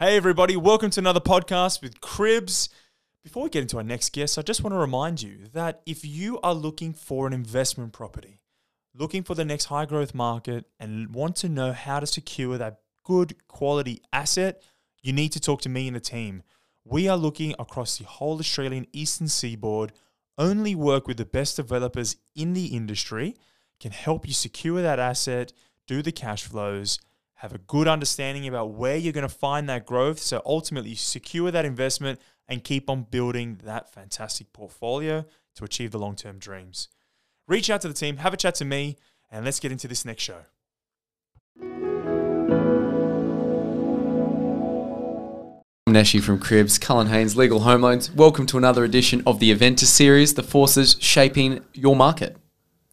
Hey, 0.00 0.16
everybody, 0.16 0.54
welcome 0.56 0.90
to 0.90 1.00
another 1.00 1.18
podcast 1.18 1.82
with 1.82 2.00
Cribs. 2.00 2.68
Before 3.24 3.42
we 3.42 3.50
get 3.50 3.62
into 3.62 3.78
our 3.78 3.82
next 3.82 4.12
guest, 4.12 4.38
I 4.38 4.42
just 4.42 4.62
want 4.62 4.72
to 4.72 4.78
remind 4.78 5.20
you 5.20 5.48
that 5.54 5.82
if 5.86 6.04
you 6.04 6.38
are 6.40 6.54
looking 6.54 6.92
for 6.92 7.26
an 7.26 7.32
investment 7.32 7.92
property, 7.92 8.40
looking 8.94 9.24
for 9.24 9.34
the 9.34 9.44
next 9.44 9.64
high 9.64 9.86
growth 9.86 10.14
market, 10.14 10.66
and 10.78 11.12
want 11.12 11.34
to 11.38 11.48
know 11.48 11.72
how 11.72 11.98
to 11.98 12.06
secure 12.06 12.56
that 12.58 12.78
good 13.02 13.48
quality 13.48 14.00
asset, 14.12 14.62
you 15.02 15.12
need 15.12 15.32
to 15.32 15.40
talk 15.40 15.62
to 15.62 15.68
me 15.68 15.88
and 15.88 15.96
the 15.96 16.00
team. 16.00 16.44
We 16.84 17.08
are 17.08 17.16
looking 17.16 17.56
across 17.58 17.98
the 17.98 18.04
whole 18.04 18.38
Australian 18.38 18.86
eastern 18.92 19.26
seaboard, 19.26 19.90
only 20.38 20.76
work 20.76 21.08
with 21.08 21.16
the 21.16 21.24
best 21.24 21.56
developers 21.56 22.14
in 22.36 22.52
the 22.52 22.66
industry, 22.66 23.34
can 23.80 23.90
help 23.90 24.28
you 24.28 24.32
secure 24.32 24.80
that 24.80 25.00
asset, 25.00 25.52
do 25.88 26.02
the 26.02 26.12
cash 26.12 26.44
flows 26.44 27.00
have 27.38 27.54
a 27.54 27.58
good 27.58 27.86
understanding 27.86 28.48
about 28.48 28.72
where 28.72 28.96
you're 28.96 29.12
going 29.12 29.22
to 29.22 29.28
find 29.28 29.68
that 29.68 29.86
growth. 29.86 30.18
So 30.18 30.42
ultimately, 30.44 30.96
secure 30.96 31.52
that 31.52 31.64
investment 31.64 32.20
and 32.48 32.64
keep 32.64 32.90
on 32.90 33.04
building 33.04 33.60
that 33.64 33.92
fantastic 33.92 34.52
portfolio 34.52 35.24
to 35.54 35.64
achieve 35.64 35.92
the 35.92 36.00
long 36.00 36.16
term 36.16 36.38
dreams. 36.38 36.88
Reach 37.46 37.70
out 37.70 37.80
to 37.82 37.88
the 37.88 37.94
team, 37.94 38.18
have 38.18 38.34
a 38.34 38.36
chat 38.36 38.56
to 38.56 38.64
me, 38.64 38.96
and 39.30 39.44
let's 39.44 39.60
get 39.60 39.70
into 39.70 39.86
this 39.86 40.04
next 40.04 40.24
show. 40.24 40.40
I'm 45.86 45.94
Neshi 45.94 46.20
from 46.20 46.40
Cribs, 46.40 46.76
Cullen 46.76 47.06
Haynes 47.06 47.36
Legal 47.36 47.60
Home 47.60 47.82
Loans. 47.82 48.10
Welcome 48.10 48.46
to 48.46 48.58
another 48.58 48.82
edition 48.82 49.22
of 49.26 49.38
the 49.38 49.54
Aventus 49.54 49.84
series, 49.84 50.34
the 50.34 50.42
forces 50.42 50.96
shaping 50.98 51.64
your 51.72 51.94
market. 51.94 52.36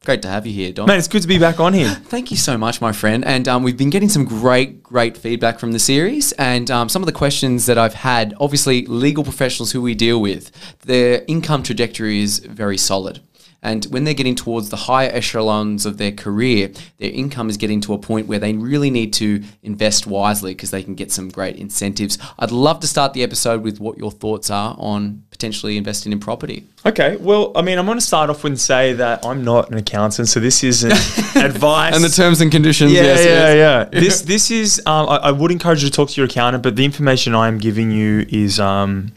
Great 0.05 0.21
to 0.21 0.27
have 0.27 0.45
you 0.45 0.53
here, 0.53 0.71
Dom. 0.71 0.85
Man, 0.85 0.99
it's 0.99 1.07
good 1.07 1.23
to 1.23 1.27
be 1.27 1.39
back 1.39 1.59
on 1.59 1.73
here. 1.73 1.89
Thank 2.05 2.29
you 2.29 2.37
so 2.37 2.59
much, 2.59 2.79
my 2.79 2.91
friend. 2.91 3.25
And 3.25 3.47
um, 3.47 3.63
we've 3.63 3.75
been 3.75 3.89
getting 3.89 4.07
some 4.07 4.23
great, 4.23 4.83
great 4.83 5.17
feedback 5.17 5.57
from 5.57 5.71
the 5.71 5.79
series. 5.79 6.31
And 6.33 6.69
um, 6.69 6.89
some 6.89 7.01
of 7.01 7.07
the 7.07 7.11
questions 7.11 7.65
that 7.65 7.79
I've 7.79 7.95
had, 7.95 8.35
obviously, 8.39 8.85
legal 8.85 9.23
professionals 9.23 9.71
who 9.71 9.81
we 9.81 9.95
deal 9.95 10.21
with, 10.21 10.51
their 10.81 11.25
income 11.27 11.63
trajectory 11.63 12.21
is 12.21 12.37
very 12.37 12.77
solid. 12.77 13.19
And 13.65 13.83
when 13.85 14.03
they're 14.03 14.13
getting 14.13 14.35
towards 14.35 14.69
the 14.69 14.75
higher 14.75 15.09
echelons 15.09 15.87
of 15.87 15.97
their 15.97 16.11
career, 16.11 16.69
their 16.99 17.09
income 17.09 17.49
is 17.49 17.57
getting 17.57 17.81
to 17.81 17.95
a 17.95 17.97
point 17.97 18.27
where 18.27 18.37
they 18.37 18.53
really 18.53 18.91
need 18.91 19.11
to 19.13 19.43
invest 19.63 20.05
wisely 20.05 20.53
because 20.53 20.69
they 20.69 20.83
can 20.83 20.93
get 20.93 21.11
some 21.11 21.29
great 21.29 21.55
incentives. 21.55 22.19
I'd 22.37 22.51
love 22.51 22.79
to 22.81 22.87
start 22.87 23.13
the 23.13 23.23
episode 23.23 23.63
with 23.63 23.79
what 23.79 23.97
your 23.97 24.11
thoughts 24.11 24.51
are 24.51 24.75
on 24.77 25.23
potentially 25.31 25.77
investing 25.77 26.11
in 26.11 26.19
property. 26.19 26.63
Okay, 26.85 27.17
well, 27.17 27.53
I 27.55 27.63
mean, 27.63 27.79
I'm 27.79 27.87
going 27.87 27.97
to 27.97 28.05
start 28.05 28.29
off 28.29 28.45
and 28.45 28.59
say 28.59 28.93
that 28.93 29.25
I'm 29.25 29.43
not 29.43 29.71
an 29.71 29.79
accountant, 29.79 30.27
so 30.27 30.39
this 30.39 30.63
isn't 30.63 30.91
advice. 31.35 31.95
And 31.95 32.03
the 32.03 32.09
terms 32.09 32.41
and 32.41 32.51
conditions. 32.51 32.91
Yeah, 32.91 33.01
yes, 33.01 33.25
yeah, 33.25 33.53
yes. 33.53 33.89
yeah. 33.91 33.99
this 33.99 34.21
this 34.21 34.51
is. 34.51 34.79
Um, 34.85 35.09
I, 35.09 35.15
I 35.15 35.31
would 35.31 35.51
encourage 35.51 35.83
you 35.83 35.89
to 35.89 35.95
talk 35.95 36.09
to 36.09 36.21
your 36.21 36.25
accountant, 36.25 36.61
but 36.61 36.75
the 36.75 36.85
information 36.85 37.33
I 37.33 37.47
am 37.47 37.57
giving 37.57 37.89
you 37.89 38.27
is 38.29 38.59
um, 38.59 39.11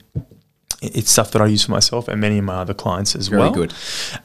it's 0.81 1.11
stuff 1.11 1.33
that 1.33 1.43
I 1.43 1.47
use 1.47 1.65
for 1.65 1.73
myself 1.73 2.07
and 2.09 2.21
many 2.21 2.39
of 2.39 2.45
my 2.45 2.55
other 2.57 2.75
clients 2.75 3.17
as 3.17 3.29
Very 3.29 3.43
well. 3.43 3.53
Very 3.53 3.67
good. 3.67 3.75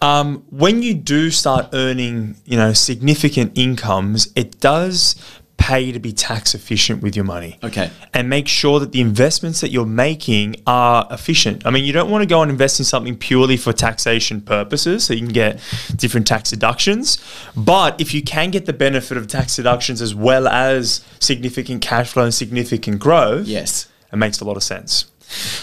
Um, 0.02 0.46
when 0.50 0.84
you 0.84 0.94
do 0.94 1.32
start 1.32 1.70
earning, 1.74 2.36
you 2.46 2.58
know, 2.58 2.74
significant 2.74 3.58
incomes, 3.58 4.32
it 4.36 4.60
does 4.60 5.16
pay 5.58 5.92
to 5.94 6.00
be 6.00 6.12
tax 6.12 6.54
efficient 6.54 7.02
with 7.02 7.16
your 7.16 7.24
money. 7.24 7.58
Okay. 7.64 7.90
And 8.14 8.30
make 8.30 8.48
sure 8.48 8.80
that 8.82 8.92
the 8.92 9.00
investments 9.00 9.62
that 9.62 9.70
you're 9.72 9.86
making 9.86 10.58
are 10.68 11.08
efficient. 11.10 11.66
I 11.66 11.70
mean, 11.70 11.86
you 11.86 11.94
don't 11.94 12.10
want 12.10 12.22
to 12.22 12.26
go 12.26 12.42
and 12.42 12.52
invest 12.52 12.80
in 12.80 12.86
something 12.86 13.16
purely 13.16 13.56
for 13.56 13.72
taxation 13.72 14.42
purposes, 14.42 15.06
so 15.06 15.14
you 15.14 15.22
can 15.22 15.30
get 15.30 15.60
different 15.96 16.28
tax 16.28 16.50
deductions. 16.50 17.18
But 17.56 18.02
if 18.02 18.14
you 18.14 18.22
can 18.22 18.52
get 18.52 18.66
the 18.66 18.74
benefit 18.74 19.16
of 19.16 19.28
tax 19.28 19.56
deductions 19.56 20.02
as 20.02 20.14
well 20.14 20.48
as 20.50 21.04
significant 21.20 21.82
cash 21.82 22.10
flow 22.12 22.24
and 22.26 22.34
significant 22.34 23.00
growth, 23.00 23.48
Yes. 23.48 23.88
it 24.12 24.18
makes 24.18 24.42
a 24.42 24.46
lot 24.46 24.58
of 24.58 24.64
sense. 24.64 25.06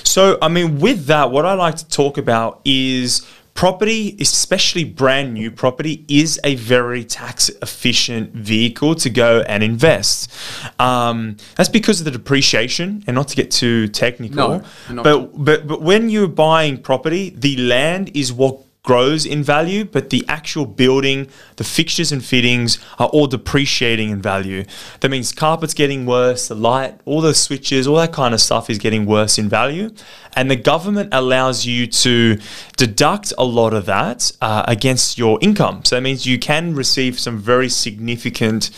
So, 0.04 0.38
I 0.42 0.48
mean, 0.48 0.80
with 0.80 1.06
that, 1.06 1.30
what 1.30 1.46
I 1.46 1.54
like 1.54 1.76
to 1.76 1.88
talk 1.88 2.18
about 2.18 2.60
is 2.64 3.26
property, 3.54 4.16
especially 4.20 4.84
brand 4.84 5.34
new 5.34 5.50
property, 5.50 6.04
is 6.08 6.40
a 6.44 6.54
very 6.54 7.04
tax 7.04 7.50
efficient 7.60 8.32
vehicle 8.32 8.94
to 8.94 9.10
go 9.10 9.42
and 9.46 9.62
invest. 9.62 10.32
Um, 10.78 11.36
that's 11.56 11.68
because 11.68 12.00
of 12.00 12.06
the 12.06 12.10
depreciation, 12.10 13.04
and 13.06 13.14
not 13.14 13.28
to 13.28 13.36
get 13.36 13.50
too 13.50 13.88
technical, 13.88 14.64
No, 14.90 15.02
but 15.02 15.44
but 15.44 15.66
but 15.66 15.82
when 15.82 16.08
you're 16.08 16.28
buying 16.28 16.80
property, 16.80 17.30
the 17.30 17.56
land 17.56 18.10
is 18.14 18.32
what 18.32 18.60
grows 18.82 19.26
in 19.26 19.42
value, 19.42 19.84
but 19.84 20.10
the 20.10 20.24
actual 20.26 20.64
building, 20.64 21.28
the 21.56 21.64
fixtures 21.64 22.12
and 22.12 22.24
fittings 22.24 22.78
are 22.98 23.08
all 23.08 23.26
depreciating 23.26 24.10
in 24.10 24.22
value. 24.22 24.64
That 25.00 25.10
means 25.10 25.32
carpet's 25.32 25.74
getting 25.74 26.06
worse, 26.06 26.48
the 26.48 26.54
light, 26.54 26.98
all 27.04 27.20
the 27.20 27.34
switches, 27.34 27.86
all 27.86 27.96
that 27.96 28.12
kind 28.12 28.32
of 28.32 28.40
stuff 28.40 28.70
is 28.70 28.78
getting 28.78 29.04
worse 29.04 29.38
in 29.38 29.48
value. 29.48 29.90
And 30.34 30.50
the 30.50 30.56
government 30.56 31.10
allows 31.12 31.66
you 31.66 31.86
to 31.88 32.38
deduct 32.76 33.32
a 33.36 33.44
lot 33.44 33.74
of 33.74 33.84
that 33.86 34.32
uh, 34.40 34.64
against 34.66 35.18
your 35.18 35.38
income. 35.42 35.84
So 35.84 35.96
that 35.96 36.02
means 36.02 36.26
you 36.26 36.38
can 36.38 36.74
receive 36.74 37.18
some 37.18 37.38
very 37.38 37.68
significant 37.68 38.70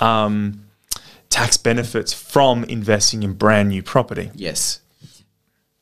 um, 0.00 0.64
tax 1.30 1.56
benefits 1.56 2.12
from 2.12 2.64
investing 2.64 3.22
in 3.22 3.32
brand 3.32 3.70
new 3.70 3.82
property. 3.82 4.30
Yes. 4.34 4.80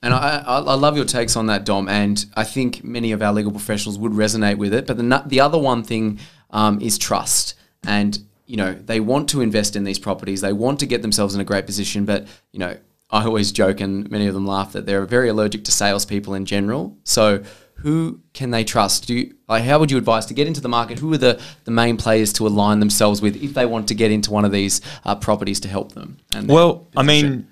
And 0.04 0.12
I, 0.12 0.44
I, 0.46 0.58
I 0.58 0.74
love 0.74 0.96
your 0.96 1.06
takes 1.06 1.34
on 1.34 1.46
that, 1.46 1.64
Dom. 1.64 1.88
And 1.88 2.24
I 2.36 2.44
think 2.44 2.84
many 2.84 3.12
of 3.12 3.22
our 3.22 3.32
legal 3.32 3.50
professionals 3.50 3.98
would 3.98 4.12
resonate 4.12 4.58
with 4.58 4.74
it. 4.74 4.86
But 4.86 4.98
the, 4.98 5.22
the 5.26 5.40
other 5.40 5.58
one 5.58 5.82
thing 5.82 6.20
um, 6.50 6.78
is 6.82 6.98
trust. 6.98 7.54
And, 7.86 8.18
you 8.44 8.58
know, 8.58 8.74
they 8.74 9.00
want 9.00 9.30
to 9.30 9.40
invest 9.40 9.76
in 9.76 9.84
these 9.84 9.98
properties, 9.98 10.42
they 10.42 10.52
want 10.52 10.78
to 10.80 10.86
get 10.86 11.00
themselves 11.00 11.34
in 11.34 11.40
a 11.40 11.44
great 11.44 11.64
position. 11.64 12.04
But, 12.04 12.28
you 12.52 12.58
know, 12.58 12.76
I 13.10 13.24
always 13.24 13.50
joke, 13.50 13.80
and 13.80 14.10
many 14.10 14.26
of 14.26 14.34
them 14.34 14.46
laugh, 14.46 14.72
that 14.72 14.84
they're 14.84 15.06
very 15.06 15.30
allergic 15.30 15.64
to 15.64 15.72
salespeople 15.72 16.34
in 16.34 16.44
general. 16.44 16.98
So, 17.04 17.42
who 17.76 18.20
can 18.32 18.50
they 18.50 18.64
trust? 18.64 19.06
Do 19.06 19.14
you, 19.14 19.34
like, 19.48 19.64
how 19.64 19.78
would 19.78 19.90
you 19.90 19.98
advise 19.98 20.26
to 20.26 20.34
get 20.34 20.46
into 20.46 20.60
the 20.60 20.68
market? 20.68 20.98
Who 20.98 21.12
are 21.12 21.18
the, 21.18 21.40
the 21.64 21.70
main 21.70 21.96
players 21.96 22.32
to 22.34 22.46
align 22.46 22.80
themselves 22.80 23.20
with 23.20 23.42
if 23.42 23.54
they 23.54 23.66
want 23.66 23.88
to 23.88 23.94
get 23.94 24.10
into 24.10 24.30
one 24.30 24.44
of 24.44 24.52
these 24.52 24.80
uh, 25.04 25.14
properties 25.16 25.60
to 25.60 25.68
help 25.68 25.92
them? 25.92 26.18
And 26.34 26.48
Well, 26.48 26.88
I 26.96 27.02
mean, 27.02 27.48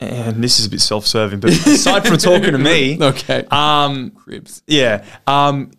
and 0.00 0.42
this 0.44 0.60
is 0.60 0.66
a 0.66 0.70
bit 0.70 0.80
self-serving, 0.80 1.40
but 1.40 1.50
aside 1.50 2.06
from 2.06 2.18
talking 2.18 2.52
to 2.52 2.58
me, 2.58 2.98
Okay. 3.02 3.44
um, 3.50 4.10
Cribs. 4.10 4.62
yeah, 4.66 5.04
um, 5.26 5.72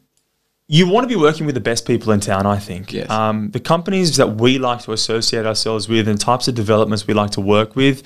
you 0.71 0.87
want 0.87 1.03
to 1.03 1.07
be 1.07 1.19
working 1.19 1.47
with 1.47 1.55
the 1.55 1.61
best 1.61 1.87
people 1.87 2.11
in 2.11 2.19
town. 2.19 2.45
I 2.45 2.57
think. 2.59 2.93
Yes. 2.93 3.09
Um, 3.09 3.49
the 3.51 3.59
companies 3.59 4.17
that 4.17 4.35
we 4.35 4.59
like 4.59 4.81
to 4.83 4.91
associate 4.91 5.45
ourselves 5.47 5.89
with 5.89 6.07
and 6.07 6.19
types 6.19 6.47
of 6.47 6.53
developments 6.53 7.07
we 7.07 7.15
like 7.15 7.31
to 7.31 7.41
work 7.41 7.75
with 7.75 8.03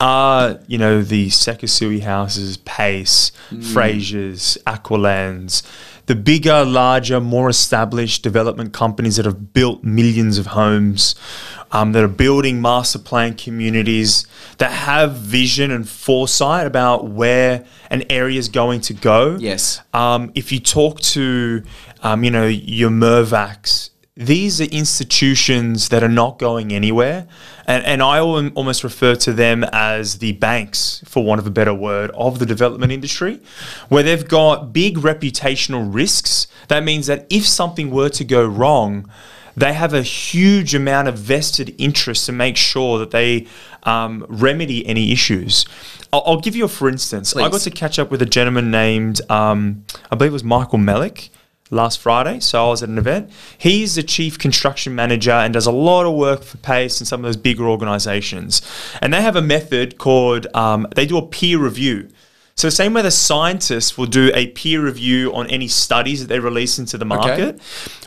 are, 0.00 0.58
you 0.66 0.78
know, 0.78 1.02
the 1.02 1.28
Sekisui 1.28 2.00
houses, 2.02 2.56
Pace, 2.58 3.32
Frasers, 3.50 4.56
Aqualands. 4.64 5.62
The 6.06 6.14
bigger, 6.14 6.64
larger, 6.64 7.20
more 7.20 7.48
established 7.48 8.22
development 8.22 8.72
companies 8.72 9.16
that 9.16 9.24
have 9.24 9.52
built 9.52 9.82
millions 9.82 10.38
of 10.38 10.46
homes, 10.46 11.16
um, 11.72 11.92
that 11.92 12.04
are 12.04 12.08
building 12.08 12.62
master 12.62 12.98
plan 12.98 13.34
communities, 13.34 14.26
that 14.58 14.70
have 14.70 15.14
vision 15.14 15.70
and 15.70 15.88
foresight 15.88 16.66
about 16.66 17.08
where 17.08 17.64
an 17.90 18.04
area 18.08 18.38
is 18.38 18.48
going 18.48 18.80
to 18.82 18.94
go. 18.94 19.36
Yes. 19.40 19.80
Um, 19.92 20.30
if 20.34 20.52
you 20.52 20.60
talk 20.60 21.00
to, 21.00 21.62
um, 22.02 22.22
you 22.22 22.30
know, 22.30 22.46
your 22.46 22.90
Mirvacs, 22.90 23.90
these 24.16 24.62
are 24.62 24.64
institutions 24.64 25.90
that 25.90 26.02
are 26.02 26.08
not 26.08 26.38
going 26.38 26.72
anywhere. 26.72 27.26
And, 27.66 27.84
and 27.84 28.02
I 28.02 28.18
almost 28.18 28.82
refer 28.82 29.14
to 29.16 29.32
them 29.32 29.64
as 29.72 30.18
the 30.18 30.32
banks, 30.32 31.02
for 31.04 31.22
want 31.22 31.38
of 31.38 31.46
a 31.46 31.50
better 31.50 31.74
word, 31.74 32.10
of 32.12 32.38
the 32.38 32.46
development 32.46 32.92
industry, 32.92 33.40
where 33.88 34.02
they've 34.02 34.26
got 34.26 34.72
big 34.72 34.98
reputational 34.98 35.92
risks. 35.92 36.46
That 36.68 36.82
means 36.82 37.06
that 37.08 37.26
if 37.28 37.46
something 37.46 37.90
were 37.90 38.08
to 38.10 38.24
go 38.24 38.46
wrong, 38.46 39.10
they 39.54 39.74
have 39.74 39.92
a 39.92 40.02
huge 40.02 40.74
amount 40.74 41.08
of 41.08 41.18
vested 41.18 41.74
interest 41.76 42.26
to 42.26 42.32
make 42.32 42.56
sure 42.56 42.98
that 42.98 43.10
they 43.10 43.46
um, 43.82 44.24
remedy 44.28 44.86
any 44.86 45.12
issues. 45.12 45.66
I'll, 46.12 46.22
I'll 46.26 46.40
give 46.40 46.56
you 46.56 46.64
a 46.64 46.68
for 46.68 46.88
instance. 46.88 47.36
I 47.36 47.48
got 47.48 47.60
to 47.60 47.70
catch 47.70 47.98
up 47.98 48.10
with 48.10 48.22
a 48.22 48.26
gentleman 48.26 48.70
named, 48.70 49.20
um, 49.30 49.84
I 50.10 50.16
believe 50.16 50.32
it 50.32 50.34
was 50.34 50.44
Michael 50.44 50.78
Melick 50.78 51.28
last 51.70 51.98
Friday. 51.98 52.40
So 52.40 52.66
I 52.66 52.68
was 52.68 52.82
at 52.82 52.88
an 52.88 52.98
event. 52.98 53.30
He's 53.58 53.96
the 53.96 54.02
chief 54.02 54.38
construction 54.38 54.94
manager 54.94 55.32
and 55.32 55.52
does 55.52 55.66
a 55.66 55.72
lot 55.72 56.06
of 56.06 56.14
work 56.14 56.42
for 56.42 56.58
Pace 56.58 57.00
and 57.00 57.08
some 57.08 57.20
of 57.20 57.24
those 57.24 57.36
bigger 57.36 57.68
organizations. 57.68 58.62
And 59.02 59.12
they 59.12 59.22
have 59.22 59.36
a 59.36 59.42
method 59.42 59.98
called, 59.98 60.46
um, 60.54 60.86
they 60.94 61.06
do 61.06 61.18
a 61.18 61.26
peer 61.26 61.58
review. 61.58 62.08
So 62.58 62.68
the 62.68 62.72
same 62.72 62.94
way 62.94 63.02
the 63.02 63.10
scientists 63.10 63.98
will 63.98 64.06
do 64.06 64.30
a 64.32 64.46
peer 64.46 64.82
review 64.82 65.30
on 65.34 65.46
any 65.48 65.68
studies 65.68 66.20
that 66.20 66.28
they 66.28 66.38
release 66.40 66.78
into 66.78 66.96
the 66.96 67.04
market, 67.04 67.60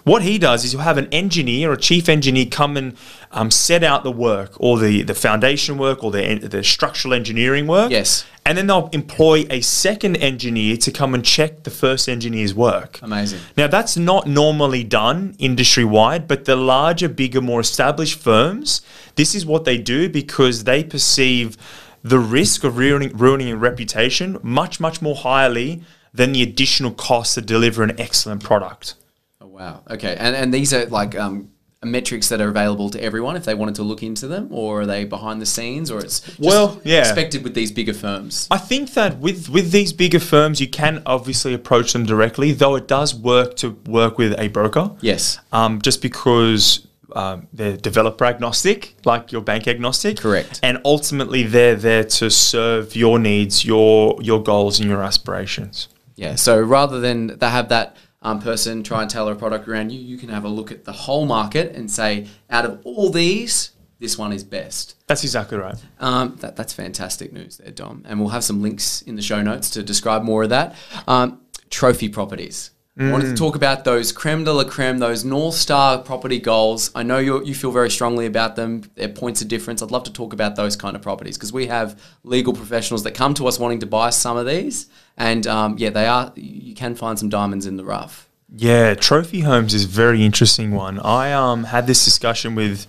what 0.05 0.23
he 0.23 0.39
does 0.39 0.65
is 0.65 0.73
you'll 0.73 0.81
have 0.81 0.97
an 0.97 1.07
engineer 1.11 1.69
or 1.69 1.73
a 1.73 1.77
chief 1.77 2.09
engineer 2.09 2.47
come 2.47 2.75
and 2.75 2.97
um, 3.31 3.51
set 3.51 3.83
out 3.83 4.03
the 4.03 4.11
work, 4.11 4.59
or 4.59 4.79
the, 4.79 5.03
the 5.03 5.13
foundation 5.13 5.77
work, 5.77 6.03
or 6.03 6.09
the, 6.09 6.39
the 6.39 6.63
structural 6.63 7.13
engineering 7.13 7.67
work. 7.67 7.91
Yes. 7.91 8.25
And 8.43 8.57
then 8.57 8.65
they'll 8.65 8.89
employ 8.91 9.45
a 9.51 9.61
second 9.61 10.17
engineer 10.17 10.77
to 10.77 10.91
come 10.91 11.13
and 11.13 11.23
check 11.23 11.61
the 11.61 11.69
first 11.69 12.09
engineer's 12.09 12.55
work. 12.55 12.99
Amazing. 13.03 13.41
Now, 13.55 13.67
that's 13.67 13.97
not 13.97 14.25
normally 14.25 14.83
done 14.83 15.35
industry 15.37 15.85
wide, 15.85 16.27
but 16.27 16.45
the 16.45 16.55
larger, 16.55 17.07
bigger, 17.07 17.39
more 17.39 17.59
established 17.59 18.17
firms, 18.17 18.81
this 19.13 19.35
is 19.35 19.45
what 19.45 19.65
they 19.65 19.77
do 19.77 20.09
because 20.09 20.63
they 20.63 20.83
perceive 20.83 21.55
the 22.03 22.19
risk 22.19 22.63
of 22.63 22.77
ruining, 22.77 23.15
ruining 23.17 23.47
your 23.49 23.57
reputation 23.57 24.37
much, 24.41 24.79
much 24.79 25.01
more 25.01 25.15
highly 25.15 25.83
than 26.13 26.31
the 26.31 26.41
additional 26.41 26.91
cost 26.91 27.35
to 27.35 27.41
deliver 27.41 27.83
an 27.83 27.99
excellent 27.99 28.43
product. 28.43 28.95
Oh, 29.41 29.47
wow. 29.47 29.83
Okay. 29.89 30.15
And, 30.17 30.35
and 30.35 30.53
these 30.53 30.73
are 30.73 30.85
like 30.87 31.15
um, 31.15 31.51
metrics 31.83 32.29
that 32.29 32.41
are 32.41 32.49
available 32.49 32.89
to 32.89 33.01
everyone 33.01 33.35
if 33.35 33.45
they 33.45 33.53
wanted 33.53 33.75
to 33.75 33.83
look 33.83 34.03
into 34.03 34.27
them, 34.27 34.47
or 34.51 34.81
are 34.81 34.85
they 34.85 35.05
behind 35.05 35.41
the 35.41 35.45
scenes, 35.45 35.89
or 35.89 35.99
it's 35.99 36.19
just 36.19 36.39
Well, 36.39 36.81
yeah. 36.83 36.99
expected 36.99 37.43
with 37.43 37.53
these 37.53 37.71
bigger 37.71 37.93
firms? 37.93 38.47
I 38.51 38.57
think 38.57 38.93
that 38.93 39.19
with 39.19 39.49
with 39.49 39.71
these 39.71 39.93
bigger 39.93 40.19
firms, 40.19 40.59
you 40.59 40.67
can 40.67 41.01
obviously 41.05 41.53
approach 41.53 41.93
them 41.93 42.05
directly, 42.05 42.51
though 42.51 42.75
it 42.75 42.87
does 42.87 43.15
work 43.15 43.55
to 43.57 43.77
work 43.85 44.17
with 44.17 44.37
a 44.39 44.49
broker. 44.49 44.91
Yes. 45.01 45.39
Um, 45.51 45.81
just 45.81 46.01
because 46.01 46.85
um, 47.13 47.47
they're 47.53 47.77
developer 47.77 48.25
agnostic, 48.25 48.95
like 49.05 49.31
your 49.31 49.41
bank 49.41 49.67
agnostic. 49.67 50.17
Correct. 50.17 50.59
And 50.63 50.79
ultimately, 50.85 51.43
they're 51.43 51.75
there 51.75 52.03
to 52.03 52.29
serve 52.29 52.95
your 52.95 53.19
needs, 53.19 53.65
your 53.65 54.21
your 54.21 54.41
goals, 54.43 54.79
and 54.79 54.89
your 54.89 55.03
aspirations. 55.03 55.87
Yeah. 56.15 56.35
So 56.35 56.59
rather 56.59 56.99
than 56.99 57.37
they 57.39 57.49
have 57.49 57.69
that 57.69 57.95
um, 58.21 58.41
person 58.41 58.83
try 58.83 59.01
and 59.01 59.09
tailor 59.09 59.33
a 59.33 59.35
product 59.35 59.67
around 59.67 59.91
you, 59.91 59.99
you 59.99 60.17
can 60.17 60.29
have 60.29 60.43
a 60.43 60.49
look 60.49 60.71
at 60.71 60.83
the 60.83 60.91
whole 60.91 61.25
market 61.25 61.75
and 61.75 61.89
say, 61.89 62.27
out 62.49 62.65
of 62.65 62.81
all 62.83 63.09
these, 63.09 63.71
this 63.99 64.17
one 64.17 64.33
is 64.33 64.43
best. 64.43 64.95
That's 65.07 65.23
exactly 65.23 65.57
right. 65.57 65.77
Um, 65.99 66.35
that, 66.39 66.55
that's 66.55 66.73
fantastic 66.73 67.31
news 67.31 67.57
there, 67.57 67.71
Dom. 67.71 68.03
And 68.05 68.19
we'll 68.19 68.29
have 68.29 68.43
some 68.43 68.61
links 68.61 69.01
in 69.03 69.15
the 69.15 69.21
show 69.21 69.41
notes 69.41 69.69
to 69.71 69.83
describe 69.83 70.23
more 70.23 70.43
of 70.43 70.49
that. 70.49 70.75
Um, 71.07 71.41
trophy 71.69 72.09
properties. 72.09 72.71
I 72.99 73.11
wanted 73.11 73.29
to 73.29 73.35
talk 73.35 73.55
about 73.55 73.85
those 73.85 74.11
creme 74.11 74.43
de 74.43 74.51
la 74.51 74.65
creme, 74.65 74.97
those 74.97 75.23
North 75.23 75.55
Star 75.55 75.99
property 75.99 76.37
goals. 76.37 76.91
I 76.93 77.03
know 77.03 77.17
you 77.17 77.43
you 77.45 77.55
feel 77.55 77.71
very 77.71 77.89
strongly 77.89 78.25
about 78.25 78.57
them. 78.57 78.83
They're 78.95 79.07
points 79.07 79.41
of 79.41 79.47
difference. 79.47 79.81
I'd 79.81 79.89
love 79.91 80.03
to 80.03 80.11
talk 80.11 80.33
about 80.33 80.57
those 80.57 80.75
kind 80.75 80.97
of 80.97 81.01
properties 81.01 81.37
because 81.37 81.53
we 81.53 81.67
have 81.67 81.97
legal 82.23 82.51
professionals 82.53 83.03
that 83.03 83.11
come 83.13 83.33
to 83.35 83.47
us 83.47 83.57
wanting 83.57 83.79
to 83.79 83.85
buy 83.85 84.09
some 84.09 84.35
of 84.35 84.45
these, 84.45 84.87
and 85.15 85.47
um, 85.47 85.77
yeah, 85.77 85.91
they 85.91 86.07
are. 86.07 86.33
You 86.35 86.75
can 86.75 86.93
find 86.93 87.17
some 87.17 87.29
diamonds 87.29 87.65
in 87.65 87.77
the 87.77 87.85
rough. 87.85 88.27
Yeah, 88.53 88.95
trophy 88.95 89.41
homes 89.41 89.73
is 89.73 89.85
a 89.85 89.87
very 89.87 90.25
interesting 90.25 90.71
one. 90.71 90.99
I 90.99 91.31
um 91.31 91.63
had 91.65 91.87
this 91.87 92.03
discussion 92.03 92.53
with 92.53 92.85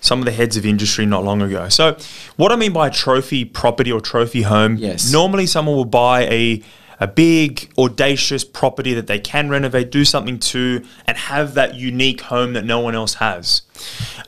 some 0.00 0.18
of 0.18 0.26
the 0.26 0.32
heads 0.32 0.58
of 0.58 0.66
industry 0.66 1.06
not 1.06 1.24
long 1.24 1.40
ago. 1.40 1.70
So, 1.70 1.96
what 2.36 2.52
I 2.52 2.56
mean 2.56 2.74
by 2.74 2.88
a 2.88 2.90
trophy 2.90 3.44
property 3.46 3.90
or 3.90 4.00
trophy 4.02 4.42
home, 4.42 4.76
Yes. 4.76 5.10
normally 5.10 5.46
someone 5.46 5.76
will 5.76 5.84
buy 5.86 6.24
a 6.26 6.62
a 6.98 7.06
big 7.06 7.70
audacious 7.78 8.44
property 8.44 8.94
that 8.94 9.06
they 9.06 9.18
can 9.18 9.48
renovate, 9.48 9.90
do 9.90 10.04
something 10.04 10.38
to, 10.38 10.82
and 11.06 11.16
have 11.16 11.54
that 11.54 11.74
unique 11.74 12.22
home 12.22 12.54
that 12.54 12.64
no 12.64 12.80
one 12.80 12.94
else 12.94 13.14
has. 13.14 13.62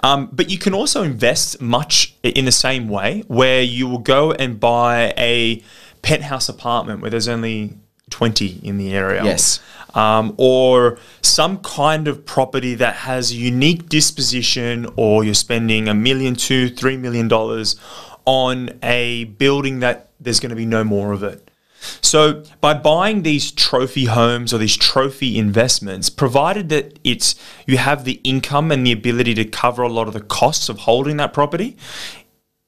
Um, 0.02 0.28
but 0.32 0.50
you 0.50 0.58
can 0.58 0.74
also 0.74 1.02
invest 1.02 1.60
much 1.60 2.14
in 2.22 2.44
the 2.44 2.52
same 2.52 2.88
way, 2.88 3.24
where 3.26 3.62
you 3.62 3.88
will 3.88 3.98
go 3.98 4.32
and 4.32 4.60
buy 4.60 5.14
a 5.16 5.62
penthouse 6.02 6.48
apartment 6.48 7.00
where 7.00 7.10
there's 7.10 7.28
only 7.28 7.76
20 8.10 8.60
in 8.62 8.78
the 8.78 8.94
area 8.94 9.22
Yes. 9.24 9.60
um, 9.94 10.34
or 10.38 10.98
some 11.20 11.58
kind 11.58 12.08
of 12.08 12.24
property 12.24 12.74
that 12.76 12.94
has 12.96 13.32
a 13.32 13.34
unique 13.34 13.88
disposition, 13.88 14.86
or 14.96 15.24
you're 15.24 15.34
spending 15.34 15.88
a 15.88 15.94
million, 15.94 16.34
two, 16.34 16.68
three 16.70 16.96
million 16.96 17.28
dollars 17.28 17.76
on 18.24 18.70
a 18.82 19.24
building 19.24 19.80
that 19.80 20.10
there's 20.20 20.40
going 20.40 20.50
to 20.50 20.56
be 20.56 20.66
no 20.66 20.84
more 20.84 21.12
of 21.12 21.22
it. 21.22 21.47
So, 21.80 22.42
by 22.60 22.74
buying 22.74 23.22
these 23.22 23.52
trophy 23.52 24.06
homes 24.06 24.52
or 24.52 24.58
these 24.58 24.76
trophy 24.76 25.38
investments, 25.38 26.10
provided 26.10 26.68
that 26.70 26.98
it's 27.04 27.34
you 27.66 27.76
have 27.78 28.04
the 28.04 28.20
income 28.24 28.72
and 28.72 28.86
the 28.86 28.92
ability 28.92 29.34
to 29.34 29.44
cover 29.44 29.82
a 29.82 29.88
lot 29.88 30.08
of 30.08 30.14
the 30.14 30.20
costs 30.20 30.68
of 30.68 30.80
holding 30.80 31.18
that 31.18 31.32
property, 31.32 31.76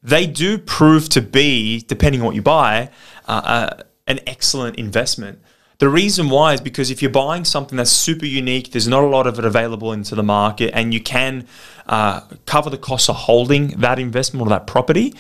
they 0.03 0.27
do 0.27 0.59
prove 0.59 1.09
to 1.11 1.21
be, 1.21 1.81
depending 1.81 2.21
on 2.21 2.27
what 2.27 2.35
you 2.35 2.43
buy, 2.43 2.91
uh, 3.27 3.43
uh, 3.45 3.83
an 4.07 4.21
excellent 4.27 4.77
investment. 4.77 5.41
The 5.79 5.89
reason 5.89 6.29
why 6.29 6.53
is 6.53 6.61
because 6.61 6.91
if 6.91 7.01
you're 7.01 7.11
buying 7.11 7.45
something 7.45 7.77
that's 7.77 7.91
super 7.91 8.27
unique, 8.27 8.73
there's 8.73 8.89
not 8.89 9.03
a 9.03 9.07
lot 9.07 9.27
of 9.27 9.39
it 9.39 9.45
available 9.45 9.93
into 9.93 10.15
the 10.15 10.23
market, 10.23 10.73
and 10.75 10.93
you 10.93 11.01
can 11.01 11.47
uh, 11.87 12.21
cover 12.45 12.69
the 12.69 12.79
costs 12.79 13.09
of 13.09 13.17
holding 13.17 13.69
that 13.81 13.99
investment 13.99 14.47
or 14.47 14.51
that 14.51 14.67
property, 14.67 15.15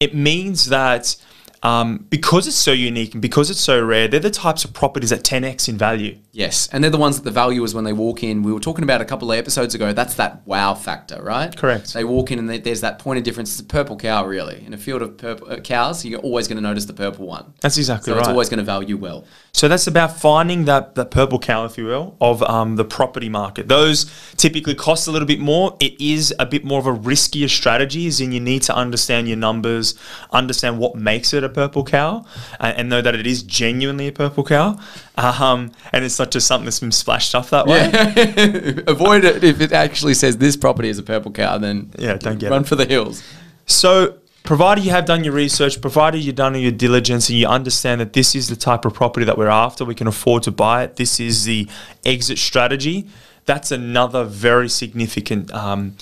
it 0.00 0.14
means 0.14 0.66
that 0.66 1.16
um, 1.62 2.06
because 2.10 2.46
it's 2.46 2.56
so 2.56 2.72
unique 2.72 3.14
and 3.14 3.22
because 3.22 3.50
it's 3.50 3.60
so 3.60 3.82
rare, 3.82 4.08
they're 4.08 4.20
the 4.20 4.30
types 4.30 4.64
of 4.64 4.72
properties 4.72 5.10
that 5.10 5.22
10x 5.22 5.68
in 5.68 5.76
value. 5.76 6.18
Yes, 6.36 6.68
and 6.70 6.84
they're 6.84 6.90
the 6.90 6.98
ones 6.98 7.16
that 7.16 7.24
the 7.24 7.30
valuers 7.30 7.74
when 7.74 7.84
they 7.84 7.94
walk 7.94 8.22
in. 8.22 8.42
We 8.42 8.52
were 8.52 8.60
talking 8.60 8.82
about 8.82 9.00
a 9.00 9.06
couple 9.06 9.32
of 9.32 9.38
episodes 9.38 9.74
ago. 9.74 9.94
That's 9.94 10.16
that 10.16 10.46
wow 10.46 10.74
factor, 10.74 11.22
right? 11.22 11.56
Correct. 11.56 11.94
They 11.94 12.04
walk 12.04 12.30
in 12.30 12.38
and 12.38 12.46
they, 12.46 12.58
there's 12.58 12.82
that 12.82 12.98
point 12.98 13.16
of 13.16 13.24
difference. 13.24 13.52
It's 13.52 13.60
a 13.60 13.64
purple 13.64 13.96
cow, 13.96 14.26
really. 14.26 14.62
In 14.66 14.74
a 14.74 14.76
field 14.76 15.00
of 15.00 15.16
purple 15.16 15.50
uh, 15.50 15.60
cows, 15.60 16.04
you're 16.04 16.20
always 16.20 16.46
going 16.46 16.58
to 16.58 16.62
notice 16.62 16.84
the 16.84 16.92
purple 16.92 17.26
one. 17.26 17.54
That's 17.62 17.78
exactly 17.78 18.10
So 18.10 18.16
right. 18.16 18.20
it's 18.20 18.28
always 18.28 18.50
going 18.50 18.58
to 18.58 18.64
value 18.64 18.98
well. 18.98 19.24
So 19.52 19.66
that's 19.66 19.86
about 19.86 20.18
finding 20.18 20.66
that, 20.66 20.94
that 20.96 21.10
purple 21.10 21.38
cow, 21.38 21.64
if 21.64 21.78
you 21.78 21.86
will, 21.86 22.18
of 22.20 22.42
um, 22.42 22.76
the 22.76 22.84
property 22.84 23.30
market. 23.30 23.68
Those 23.68 24.04
typically 24.36 24.74
cost 24.74 25.08
a 25.08 25.10
little 25.10 25.26
bit 25.26 25.40
more. 25.40 25.74
It 25.80 25.98
is 25.98 26.34
a 26.38 26.44
bit 26.44 26.66
more 26.66 26.78
of 26.78 26.86
a 26.86 26.94
riskier 26.94 27.48
strategy, 27.48 28.06
as 28.08 28.20
in 28.20 28.32
you 28.32 28.40
need 28.40 28.60
to 28.64 28.76
understand 28.76 29.26
your 29.26 29.38
numbers, 29.38 29.94
understand 30.32 30.78
what 30.78 30.96
makes 30.96 31.32
it 31.32 31.42
a 31.42 31.48
purple 31.48 31.82
cow, 31.82 32.26
uh, 32.60 32.74
and 32.76 32.90
know 32.90 33.00
that 33.00 33.14
it 33.14 33.26
is 33.26 33.42
genuinely 33.42 34.06
a 34.06 34.12
purple 34.12 34.44
cow. 34.44 34.78
Um, 35.16 35.72
and 35.92 36.04
it's 36.04 36.18
not 36.18 36.30
just 36.30 36.46
something 36.46 36.66
that's 36.66 36.80
been 36.80 36.92
splashed 36.92 37.34
up 37.34 37.48
that 37.48 37.66
way. 37.66 38.82
Avoid 38.86 39.24
it 39.24 39.42
if 39.42 39.60
it 39.62 39.72
actually 39.72 40.12
says 40.14 40.36
this 40.36 40.56
property 40.56 40.88
is 40.90 40.98
a 40.98 41.02
purple 41.02 41.32
cow. 41.32 41.56
Then 41.58 41.90
Yeah, 41.98 42.14
don't 42.16 42.38
get 42.38 42.50
run 42.50 42.62
it. 42.62 42.68
for 42.68 42.76
the 42.76 42.84
hills. 42.84 43.22
So, 43.64 44.18
provided 44.44 44.84
you 44.84 44.90
have 44.90 45.06
done 45.06 45.24
your 45.24 45.32
research, 45.32 45.80
provided 45.80 46.18
you've 46.22 46.34
done 46.36 46.54
your 46.60 46.70
diligence, 46.70 47.30
and 47.30 47.38
you 47.38 47.46
understand 47.46 48.00
that 48.02 48.12
this 48.12 48.34
is 48.34 48.48
the 48.48 48.56
type 48.56 48.84
of 48.84 48.92
property 48.94 49.24
that 49.24 49.38
we're 49.38 49.48
after, 49.48 49.84
we 49.84 49.94
can 49.94 50.06
afford 50.06 50.42
to 50.44 50.50
buy 50.50 50.84
it. 50.84 50.96
This 50.96 51.18
is 51.18 51.44
the 51.44 51.66
exit 52.04 52.38
strategy. 52.38 53.08
That's 53.46 53.70
another 53.70 54.24
very 54.24 54.68
significant 54.68 55.52
um, 55.52 55.96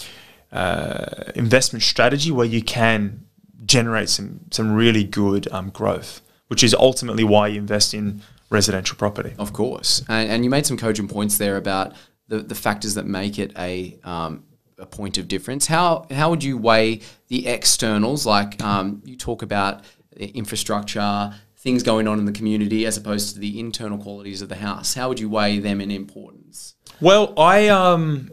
uh, 0.52 1.06
investment 1.34 1.82
strategy 1.82 2.30
where 2.30 2.46
you 2.46 2.62
can 2.62 3.24
generate 3.64 4.08
some 4.08 4.40
some 4.50 4.72
really 4.72 5.04
good 5.04 5.50
um, 5.52 5.70
growth, 5.70 6.20
which 6.48 6.62
is 6.64 6.74
ultimately 6.74 7.24
why 7.24 7.46
you 7.48 7.58
invest 7.58 7.94
in 7.94 8.22
residential 8.54 8.96
property. 8.96 9.34
Of 9.38 9.52
course, 9.52 10.02
and, 10.08 10.30
and 10.30 10.44
you 10.44 10.50
made 10.50 10.64
some 10.64 10.78
cogent 10.78 11.10
points 11.10 11.36
there 11.36 11.56
about 11.56 11.94
the, 12.28 12.38
the 12.38 12.54
factors 12.54 12.94
that 12.94 13.06
make 13.06 13.38
it 13.38 13.52
a 13.58 13.98
um, 14.04 14.44
a 14.78 14.86
point 14.86 15.18
of 15.18 15.28
difference. 15.28 15.66
How 15.66 16.06
how 16.10 16.30
would 16.30 16.42
you 16.42 16.56
weigh 16.56 17.00
the 17.28 17.46
externals? 17.46 18.24
Like 18.24 18.62
um, 18.62 19.02
you 19.04 19.16
talk 19.16 19.42
about 19.42 19.84
infrastructure, 20.16 21.34
things 21.56 21.82
going 21.82 22.08
on 22.08 22.18
in 22.18 22.24
the 22.24 22.32
community, 22.32 22.86
as 22.86 22.96
opposed 22.96 23.34
to 23.34 23.40
the 23.40 23.58
internal 23.58 23.98
qualities 23.98 24.42
of 24.42 24.48
the 24.48 24.56
house. 24.56 24.94
How 24.94 25.08
would 25.08 25.20
you 25.20 25.28
weigh 25.28 25.58
them 25.58 25.80
in 25.80 25.90
importance? 25.90 26.74
Well, 27.00 27.34
I 27.38 27.68
um 27.68 28.30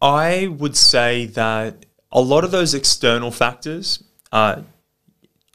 I 0.00 0.46
would 0.46 0.76
say 0.76 1.26
that 1.26 1.86
a 2.10 2.20
lot 2.20 2.44
of 2.44 2.50
those 2.50 2.74
external 2.74 3.30
factors, 3.30 4.02
uh, 4.32 4.62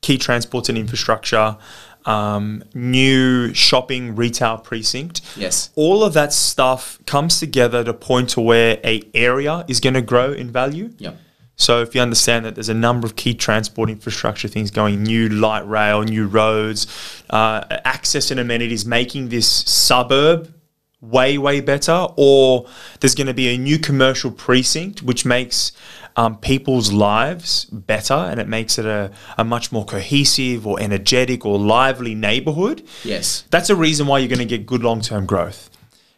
key 0.02 0.18
transports 0.18 0.70
and 0.70 0.78
infrastructure, 0.78 1.58
um, 2.06 2.64
new 2.74 3.54
shopping 3.54 4.16
retail 4.16 4.58
precinct, 4.58 5.22
Yes. 5.38 5.70
all 5.76 6.04
of 6.04 6.14
that 6.14 6.34
stuff 6.34 7.00
comes 7.06 7.40
together 7.40 7.84
to 7.84 7.94
point 7.94 8.30
to 8.32 8.42
where 8.42 8.80
a 8.84 9.04
area 9.14 9.66
is 9.68 9.80
going 9.80 9.94
to 9.96 10.02
grow 10.02 10.32
in 10.34 10.52
value. 10.52 10.92
Yep. 10.98 11.18
So 11.56 11.82
if 11.82 11.94
you 11.94 12.02
understand 12.02 12.46
that 12.46 12.56
there's 12.56 12.70
a 12.70 12.74
number 12.74 13.06
of 13.06 13.16
key 13.16 13.36
transport 13.36 13.90
infrastructure 13.90 14.48
things 14.48 14.72
going, 14.72 15.04
new 15.04 15.30
light 15.30 15.68
rail, 15.68 16.02
new 16.02 16.28
roads, 16.28 16.88
uh, 17.30 17.64
access 17.86 18.32
and 18.32 18.40
amenities, 18.40 18.86
making 18.86 19.30
this 19.30 19.48
suburb 19.48 20.52
way 21.00 21.38
way 21.38 21.60
better, 21.60 22.08
or 22.16 22.66
there's 23.02 23.14
going 23.14 23.28
to 23.28 23.34
be 23.34 23.54
a 23.54 23.58
new 23.58 23.78
commercial 23.78 24.32
precinct 24.32 25.04
which 25.04 25.26
makes 25.26 25.74
um, 26.16 26.38
people's 26.38 26.92
lives 26.92 27.66
better 27.66 28.14
and 28.14 28.40
it 28.40 28.48
makes 28.48 28.78
it 28.78 28.86
a, 28.86 29.12
a 29.38 29.44
much 29.44 29.72
more 29.72 29.86
cohesive 29.86 30.68
or 30.68 30.80
energetic 30.80 31.46
or 31.46 31.58
lively 31.58 32.16
neighborhood. 32.16 32.86
Yes. 33.04 33.46
That's 33.50 33.70
a 33.70 33.76
reason 33.76 34.08
why 34.08 34.20
you're 34.20 34.30
going 34.30 34.40
to 34.40 34.46
get 34.46 34.66
good 34.66 34.84
long 34.84 35.02
term 35.02 35.26
growth. 35.26 35.70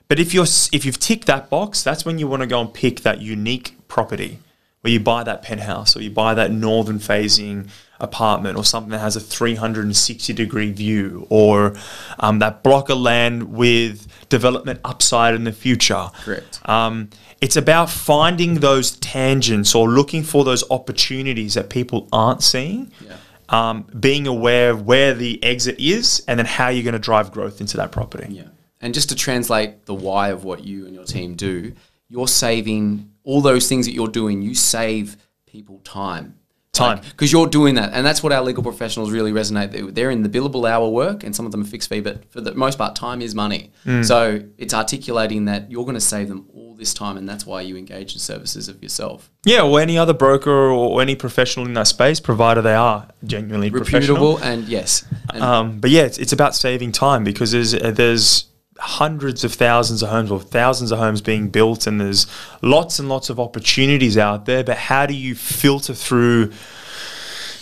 But 0.08 0.20
if 0.20 0.34
you're 0.34 0.46
if 0.72 0.86
you've 0.86 1.00
ticked 1.00 1.26
that 1.28 1.50
box, 1.50 1.82
that's 1.82 2.06
when 2.06 2.20
you 2.20 2.28
want 2.28 2.42
to 2.42 2.48
go 2.48 2.62
and 2.62 2.74
pick 2.74 3.02
that 3.02 3.22
unique 3.22 3.76
property 3.88 4.40
where 4.86 4.92
you 4.92 5.00
buy 5.00 5.24
that 5.24 5.42
penthouse 5.42 5.98
or 5.98 6.04
you 6.04 6.12
buy 6.12 6.36
that 6.36 6.52
northern 6.52 7.00
facing 7.00 7.68
apartment 8.00 8.56
or 8.56 8.64
something 8.64 8.92
that 8.92 9.00
has 9.00 9.16
a 9.16 9.20
360 9.20 10.32
degree 10.32 10.72
view 10.72 11.26
or 11.32 11.76
um, 12.20 12.38
that 12.38 12.62
block 12.62 12.90
of 12.90 13.00
land 13.00 13.52
with 13.52 14.08
development 14.30 14.80
upside 14.86 15.34
in 15.34 15.44
the 15.44 15.52
future. 15.52 16.12
Correct. 16.24 16.60
Um, 16.70 17.10
it's 17.42 17.56
about 17.56 17.90
finding 17.90 18.60
those 18.60 18.92
tangents 18.98 19.74
or 19.74 19.90
looking 19.90 20.22
for 20.22 20.44
those 20.44 20.64
opportunities 20.70 21.56
that 21.56 21.72
people 21.72 22.08
aren't 22.14 22.44
seeing. 22.44 22.92
Yeah. 23.04 23.18
Um, 23.50 23.88
being 24.00 24.28
aware 24.28 24.70
of 24.70 24.86
where 24.86 25.16
the 25.16 25.44
exit 25.44 25.80
is 25.80 26.24
and 26.28 26.38
then 26.38 26.46
how 26.46 26.68
you're 26.68 26.84
going 26.84 26.94
to 26.94 27.00
drive 27.00 27.32
growth 27.32 27.60
into 27.60 27.76
that 27.78 27.92
property. 27.92 28.32
Yeah. 28.32 28.50
And 28.82 28.94
just 28.94 29.10
to 29.10 29.16
translate 29.16 29.88
the 29.88 29.96
why 29.96 30.30
of 30.30 30.44
what 30.44 30.64
you 30.64 30.86
and 30.86 30.94
your 30.94 31.06
team 31.06 31.34
do, 31.34 31.74
you're 32.08 32.28
saving 32.28 33.10
all 33.26 33.42
those 33.42 33.68
things 33.68 33.86
that 33.88 33.94
you're 33.94 34.08
doing, 34.22 34.42
you 34.42 34.56
save 34.56 35.18
people 35.46 35.80
time. 35.84 36.36
Time. 36.74 37.00
because 37.12 37.32
you're 37.32 37.48
doing 37.48 37.76
that, 37.76 37.94
and 37.94 38.06
that's 38.06 38.22
what 38.22 38.34
our 38.34 38.44
legal 38.44 38.62
professionals 38.62 39.10
really 39.10 39.32
resonate. 39.32 39.72
They- 39.72 39.80
They're 39.96 40.12
in 40.12 40.24
the 40.24 40.28
billable 40.30 40.70
hour 40.70 40.90
work, 40.90 41.24
and 41.24 41.34
some 41.34 41.46
of 41.46 41.54
them 41.54 41.62
are 41.62 41.66
fixed 41.66 41.88
fee, 41.88 42.02
but 42.02 42.30
for 42.30 42.42
the 42.42 42.54
most 42.54 42.78
part, 42.78 42.98
time 42.98 43.22
is 43.22 43.34
money. 43.34 43.72
Mm. 43.86 44.04
So 44.04 44.42
it's 44.58 44.74
articulating 44.74 45.46
that 45.46 45.72
you're 45.72 45.86
going 45.86 45.96
to 45.96 46.02
save 46.16 46.28
them 46.28 46.48
all 46.54 46.76
this 46.76 46.94
time, 46.94 47.16
and 47.16 47.30
that's 47.30 47.46
why 47.46 47.62
you 47.62 47.78
engage 47.78 48.12
in 48.12 48.20
services 48.20 48.68
of 48.68 48.84
yourself. 48.84 49.32
Yeah, 49.46 49.62
or 49.62 49.80
any 49.80 49.98
other 49.98 50.14
broker 50.14 50.52
or 50.52 51.02
any 51.02 51.16
professional 51.16 51.66
in 51.66 51.76
that 51.76 51.88
space, 51.88 52.20
provider 52.20 52.62
they 52.62 52.76
are 52.76 53.08
genuinely. 53.24 53.70
Reputable, 53.70 54.36
and 54.40 54.68
yes, 54.68 55.06
and 55.34 55.42
Um, 55.42 55.80
but 55.80 55.92
yeah, 55.92 56.02
it's, 56.02 56.18
it's 56.18 56.34
about 56.34 56.56
saving 56.56 56.92
time 56.92 57.24
because 57.24 57.52
there's 57.54 57.74
uh, 57.74 57.92
there's 57.92 58.48
hundreds 58.78 59.44
of 59.44 59.54
thousands 59.54 60.04
of 60.04 60.10
homes 60.10 60.32
or 60.32 60.40
thousands 60.40 60.92
of 60.92 61.00
homes 61.00 61.22
being 61.22 61.50
built, 61.50 61.88
and 61.88 62.00
there's 62.00 62.28
lots 62.62 63.00
and 63.00 63.10
lots 63.10 63.30
of 63.30 63.40
opportunities 63.40 64.18
out 64.18 64.46
there. 64.46 64.64
But 64.64 64.78
how 64.78 65.06
do 65.06 65.14
you 65.14 65.36
filter 65.36 65.94
through 65.94 66.52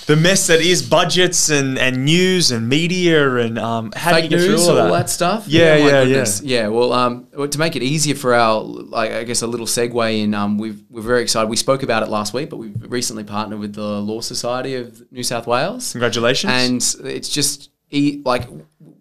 the 0.06 0.16
mess 0.16 0.48
that 0.48 0.60
is 0.60 0.82
budgets 0.82 1.50
and, 1.50 1.78
and 1.78 2.04
news 2.04 2.52
and 2.52 2.68
media 2.68 3.38
and 3.38 3.58
um, 3.58 3.92
how 3.96 4.12
fake 4.12 4.30
do 4.30 4.36
you 4.36 4.42
get 4.42 4.50
news, 4.50 4.66
through 4.66 4.74
all 4.74 4.80
all 4.82 4.88
that? 4.88 4.98
that 5.00 5.10
stuff. 5.10 5.48
Yeah, 5.48 5.78
my 5.78 5.88
yeah, 5.88 6.02
yeah. 6.04 6.26
yeah. 6.44 6.68
Well, 6.68 6.92
um, 6.92 7.28
to 7.50 7.58
make 7.58 7.76
it 7.76 7.84
easier 7.84 8.16
for 8.16 8.34
our, 8.34 8.62
like, 8.62 9.12
I 9.12 9.24
guess 9.24 9.42
a 9.42 9.48
little 9.48 9.66
segue 9.66 10.24
in, 10.24 10.34
um, 10.34 10.58
we've 10.58 10.84
we're 10.90 11.02
very 11.02 11.22
excited. 11.22 11.50
We 11.50 11.56
spoke 11.56 11.84
about 11.84 12.04
it 12.04 12.10
last 12.10 12.34
week, 12.34 12.50
but 12.50 12.58
we've 12.58 12.76
recently 12.92 13.24
partnered 13.24 13.60
with 13.60 13.76
the 13.76 14.02
Law 14.02 14.22
Society 14.22 14.76
of 14.76 15.10
New 15.12 15.24
South 15.24 15.48
Wales, 15.48 15.94
Congratulations! 15.94 16.96
and 16.96 17.08
it's 17.08 17.30
just 17.30 17.70
e- 17.90 18.22
like 18.26 18.48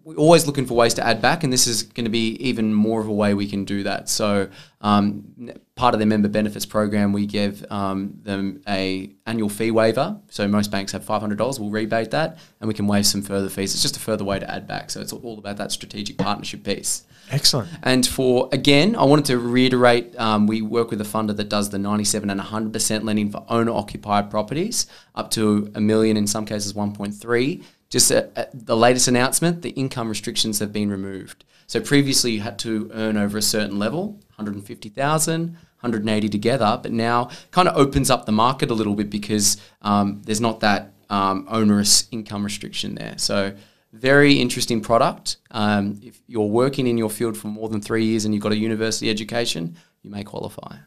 we're 0.03 0.15
always 0.15 0.45
looking 0.45 0.65
for 0.65 0.73
ways 0.73 0.93
to 0.95 1.05
add 1.05 1.21
back, 1.21 1.43
and 1.43 1.53
this 1.53 1.65
is 1.65 1.83
going 1.83 2.03
to 2.03 2.11
be 2.11 2.35
even 2.35 2.73
more 2.73 2.99
of 2.99 3.07
a 3.07 3.13
way 3.13 3.33
we 3.33 3.47
can 3.47 3.63
do 3.63 3.83
that. 3.83 4.09
So, 4.09 4.49
um, 4.81 5.53
part 5.75 5.93
of 5.93 5.99
their 5.99 6.07
member 6.07 6.27
benefits 6.27 6.65
program, 6.65 7.13
we 7.13 7.25
give 7.25 7.65
um, 7.71 8.19
them 8.21 8.61
a 8.67 9.11
annual 9.25 9.49
fee 9.49 9.71
waiver. 9.71 10.19
So 10.29 10.47
most 10.47 10.71
banks 10.71 10.91
have 10.91 11.05
five 11.05 11.21
hundred 11.21 11.37
dollars. 11.37 11.59
We'll 11.59 11.69
rebate 11.69 12.11
that, 12.11 12.37
and 12.59 12.67
we 12.67 12.73
can 12.73 12.85
waive 12.85 13.05
some 13.05 13.21
further 13.21 13.49
fees. 13.49 13.73
It's 13.73 13.81
just 13.81 13.95
a 13.95 13.99
further 13.99 14.25
way 14.25 14.39
to 14.39 14.51
add 14.51 14.67
back. 14.67 14.91
So 14.91 14.99
it's 14.99 15.13
all 15.13 15.37
about 15.37 15.57
that 15.57 15.71
strategic 15.71 16.17
partnership 16.17 16.63
piece. 16.63 17.03
Excellent. 17.31 17.69
And 17.81 18.05
for 18.05 18.49
again, 18.51 18.95
I 18.97 19.05
wanted 19.05 19.25
to 19.25 19.39
reiterate, 19.39 20.19
um, 20.19 20.45
we 20.47 20.61
work 20.61 20.91
with 20.91 20.99
a 20.99 21.05
funder 21.05 21.35
that 21.35 21.49
does 21.49 21.69
the 21.69 21.79
97 21.79 22.29
and 22.29 22.39
100% 22.39 23.03
lending 23.03 23.31
for 23.31 23.45
owner 23.47 23.71
occupied 23.71 24.29
properties, 24.29 24.87
up 25.15 25.31
to 25.31 25.71
a 25.73 25.81
million, 25.81 26.17
in 26.17 26.27
some 26.27 26.45
cases 26.45 26.73
1.3. 26.73 27.63
Just 27.93 28.09
at, 28.09 28.31
at 28.35 28.65
the 28.65 28.75
latest 28.75 29.07
announcement, 29.07 29.61
the 29.61 29.69
income 29.69 30.09
restrictions 30.09 30.57
have 30.57 30.73
been 30.73 30.89
removed. 30.89 31.45
So 31.67 31.79
previously, 31.79 32.31
you 32.31 32.41
had 32.41 32.57
to 32.59 32.89
earn 32.91 33.17
over 33.17 33.37
a 33.37 33.41
certain 33.43 33.77
level, 33.77 34.13
150,000, 34.37 35.45
180 35.53 36.29
together, 36.29 36.79
but 36.81 36.91
now 36.91 37.29
kind 37.51 37.67
of 37.67 37.77
opens 37.77 38.09
up 38.09 38.25
the 38.25 38.31
market 38.31 38.71
a 38.71 38.73
little 38.73 38.95
bit 38.95 39.11
because 39.11 39.57
um, 39.83 40.23
there's 40.25 40.41
not 40.41 40.61
that 40.61 40.91
um, 41.11 41.45
onerous 41.47 42.07
income 42.09 42.43
restriction 42.43 42.95
there. 42.95 43.13
So 43.17 43.55
very 43.91 44.39
interesting 44.39 44.81
product. 44.81 45.37
Um, 45.51 45.99
if 46.01 46.19
you're 46.25 46.47
working 46.47 46.87
in 46.87 46.97
your 46.97 47.11
field 47.11 47.37
for 47.37 47.49
more 47.49 47.69
than 47.69 47.79
three 47.79 48.05
years 48.05 48.25
and 48.25 48.33
you've 48.33 48.41
got 48.41 48.53
a 48.53 48.57
university 48.57 49.11
education, 49.11 49.77
you 50.01 50.09
may 50.09 50.23
qualify. 50.23 50.77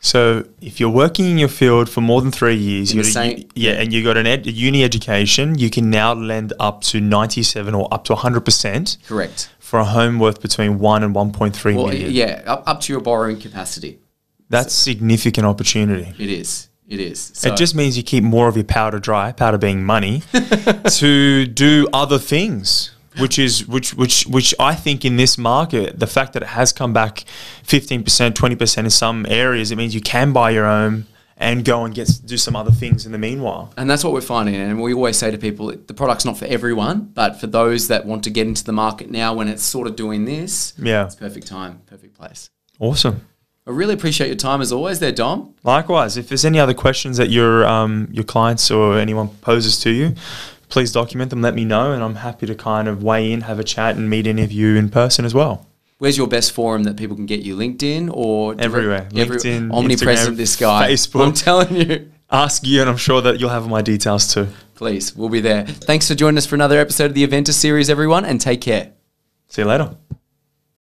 So 0.00 0.44
if 0.60 0.78
you're 0.78 0.90
working 0.90 1.26
in 1.28 1.38
your 1.38 1.48
field 1.48 1.88
for 1.88 2.00
more 2.00 2.20
than 2.20 2.30
three 2.30 2.54
years, 2.54 2.94
you 2.94 3.02
a, 3.02 3.44
yeah, 3.54 3.72
and 3.72 3.92
you 3.92 4.04
got 4.04 4.16
an 4.16 4.26
ed, 4.26 4.46
a 4.46 4.50
uni 4.52 4.84
education, 4.84 5.58
you 5.58 5.70
can 5.70 5.90
now 5.90 6.12
lend 6.14 6.52
up 6.60 6.82
to 6.82 7.00
97 7.00 7.74
or 7.74 7.88
up 7.92 8.04
to 8.04 8.14
100% 8.14 9.06
Correct. 9.06 9.50
for 9.58 9.80
a 9.80 9.84
home 9.84 10.20
worth 10.20 10.40
between 10.40 10.78
1 10.78 11.02
and 11.02 11.14
1.3 11.14 11.74
Well, 11.74 11.86
million. 11.88 12.12
yeah, 12.12 12.42
up, 12.46 12.62
up 12.66 12.80
to 12.82 12.92
your 12.92 13.00
borrowing 13.02 13.40
capacity. 13.40 13.98
That's 14.48 14.72
significant 14.72 15.46
opportunity. 15.46 16.14
It 16.18 16.30
is. 16.30 16.68
It 16.88 17.00
is. 17.00 17.32
So, 17.34 17.52
it 17.52 17.56
just 17.58 17.74
means 17.74 17.96
you 17.98 18.02
keep 18.02 18.24
more 18.24 18.48
of 18.48 18.56
your 18.56 18.64
powder 18.64 18.98
dry, 18.98 19.32
powder 19.32 19.58
being 19.58 19.84
money, 19.84 20.22
to 20.92 21.44
do 21.46 21.86
other 21.92 22.18
things. 22.18 22.92
Which 23.20 23.38
is 23.38 23.66
which 23.66 23.94
which 23.94 24.26
which 24.26 24.54
I 24.60 24.74
think 24.74 25.04
in 25.04 25.16
this 25.16 25.36
market, 25.38 25.98
the 25.98 26.06
fact 26.06 26.32
that 26.34 26.42
it 26.42 26.48
has 26.48 26.72
come 26.72 26.92
back 26.92 27.24
fifteen 27.62 28.02
percent, 28.04 28.36
twenty 28.36 28.56
percent 28.56 28.86
in 28.86 28.90
some 28.90 29.26
areas, 29.28 29.70
it 29.70 29.76
means 29.76 29.94
you 29.94 30.00
can 30.00 30.32
buy 30.32 30.50
your 30.50 30.66
own 30.66 31.06
and 31.40 31.64
go 31.64 31.84
and 31.84 31.94
get 31.94 32.08
do 32.24 32.36
some 32.36 32.56
other 32.56 32.72
things 32.72 33.06
in 33.06 33.12
the 33.12 33.18
meanwhile. 33.18 33.72
and 33.76 33.88
that's 33.88 34.02
what 34.02 34.12
we're 34.12 34.20
finding. 34.20 34.56
And 34.56 34.82
we 34.82 34.92
always 34.92 35.16
say 35.16 35.30
to 35.30 35.38
people, 35.38 35.68
the 35.86 35.94
product's 35.94 36.24
not 36.24 36.36
for 36.36 36.46
everyone, 36.46 37.10
but 37.14 37.40
for 37.40 37.46
those 37.46 37.86
that 37.88 38.04
want 38.06 38.24
to 38.24 38.30
get 38.30 38.46
into 38.48 38.64
the 38.64 38.72
market 38.72 39.08
now 39.10 39.34
when 39.34 39.46
it's 39.48 39.62
sort 39.62 39.86
of 39.86 39.94
doing 39.94 40.24
this, 40.24 40.74
Yeah, 40.78 41.04
it's 41.06 41.14
perfect 41.14 41.46
time, 41.46 41.82
perfect 41.86 42.14
place. 42.14 42.50
awesome. 42.80 43.20
I 43.68 43.70
really 43.70 43.94
appreciate 43.94 44.28
your 44.28 44.36
time 44.36 44.60
as 44.62 44.72
always 44.72 44.98
there, 44.98 45.12
Dom. 45.12 45.54
Likewise, 45.62 46.16
if 46.16 46.28
there's 46.28 46.44
any 46.46 46.58
other 46.58 46.74
questions 46.74 47.18
that 47.18 47.28
your 47.30 47.66
um, 47.66 48.08
your 48.10 48.24
clients 48.24 48.70
or 48.70 48.98
anyone 48.98 49.28
poses 49.42 49.78
to 49.80 49.90
you, 49.90 50.14
please 50.68 50.92
document 50.92 51.30
them. 51.30 51.42
Let 51.42 51.54
me 51.54 51.64
know, 51.64 51.92
and 51.92 52.02
I'm 52.02 52.16
happy 52.16 52.46
to 52.46 52.54
kind 52.54 52.88
of 52.88 53.02
weigh 53.02 53.32
in, 53.32 53.42
have 53.42 53.58
a 53.58 53.64
chat, 53.64 53.96
and 53.96 54.08
meet 54.08 54.26
any 54.26 54.42
of 54.42 54.52
you 54.52 54.76
in 54.76 54.88
person 54.88 55.24
as 55.24 55.34
well. 55.34 55.66
Where's 55.98 56.16
your 56.16 56.28
best 56.28 56.52
forum 56.52 56.84
that 56.84 56.96
people 56.96 57.16
can 57.16 57.26
get 57.26 57.40
you? 57.40 57.56
LinkedIn 57.56 58.10
or 58.12 58.54
Everywhere. 58.58 59.08
LinkedIn, 59.10 59.72
omnipresent. 59.72 60.34
Instagram, 60.34 60.36
this 60.36 60.56
guy, 60.56 60.90
Facebook. 60.90 61.26
I'm 61.26 61.32
telling 61.32 61.74
you. 61.76 62.12
Ask 62.30 62.66
you, 62.66 62.80
and 62.82 62.90
I'm 62.90 62.98
sure 62.98 63.20
that 63.22 63.40
you'll 63.40 63.50
have 63.50 63.68
my 63.68 63.82
details 63.82 64.32
too. 64.32 64.48
Please, 64.74 65.16
we'll 65.16 65.30
be 65.30 65.40
there. 65.40 65.64
Thanks 65.66 66.06
for 66.06 66.14
joining 66.14 66.38
us 66.38 66.46
for 66.46 66.54
another 66.54 66.78
episode 66.78 67.06
of 67.06 67.14
the 67.14 67.26
Aventus 67.26 67.54
series, 67.54 67.90
everyone, 67.90 68.24
and 68.24 68.40
take 68.40 68.60
care. 68.60 68.92
See 69.48 69.62
you 69.62 69.68
later. 69.68 69.96